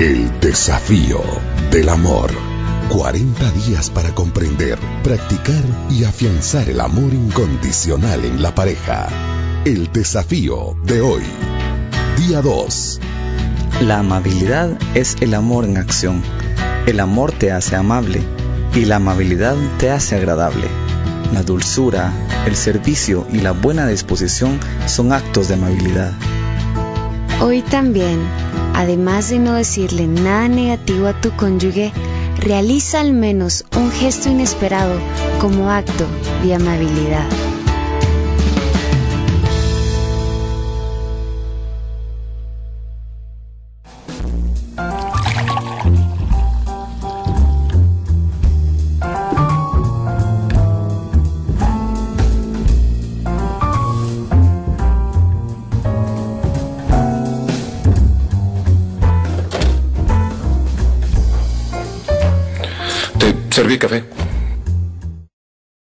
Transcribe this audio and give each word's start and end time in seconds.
El 0.00 0.40
desafío 0.40 1.20
del 1.70 1.90
amor. 1.90 2.30
40 2.88 3.50
días 3.50 3.90
para 3.90 4.14
comprender, 4.14 4.78
practicar 5.04 5.62
y 5.90 6.04
afianzar 6.04 6.70
el 6.70 6.80
amor 6.80 7.12
incondicional 7.12 8.24
en 8.24 8.40
la 8.40 8.54
pareja. 8.54 9.08
El 9.66 9.92
desafío 9.92 10.74
de 10.84 11.02
hoy. 11.02 11.22
Día 12.16 12.40
2. 12.40 12.98
La 13.82 13.98
amabilidad 13.98 14.70
es 14.94 15.18
el 15.20 15.34
amor 15.34 15.66
en 15.66 15.76
acción. 15.76 16.22
El 16.86 16.98
amor 16.98 17.32
te 17.32 17.52
hace 17.52 17.76
amable 17.76 18.22
y 18.74 18.86
la 18.86 18.96
amabilidad 18.96 19.56
te 19.78 19.90
hace 19.90 20.16
agradable. 20.16 20.66
La 21.34 21.42
dulzura, 21.42 22.10
el 22.46 22.56
servicio 22.56 23.26
y 23.30 23.40
la 23.40 23.52
buena 23.52 23.86
disposición 23.86 24.58
son 24.86 25.12
actos 25.12 25.48
de 25.48 25.54
amabilidad. 25.54 26.14
Hoy 27.42 27.60
también, 27.60 28.18
además 28.74 29.30
de 29.30 29.38
no 29.38 29.54
decirle 29.54 30.06
nada 30.06 30.48
negativo 30.48 31.06
a 31.06 31.20
tu 31.20 31.30
cónyuge, 31.36 31.92
realiza 32.38 33.00
al 33.00 33.12
menos 33.12 33.64
un 33.76 33.90
gesto 33.90 34.28
inesperado 34.28 34.98
como 35.40 35.70
acto 35.70 36.06
de 36.42 36.54
amabilidad. 36.54 37.28
Serví 63.60 63.76
café. 63.76 64.19